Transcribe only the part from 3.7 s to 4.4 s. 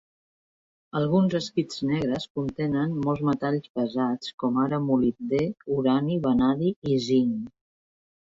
pesats